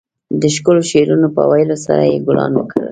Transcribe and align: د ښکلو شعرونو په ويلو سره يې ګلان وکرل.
د 0.41 0.43
ښکلو 0.55 0.81
شعرونو 0.91 1.27
په 1.35 1.41
ويلو 1.51 1.77
سره 1.85 2.01
يې 2.11 2.17
ګلان 2.27 2.51
وکرل. 2.55 2.79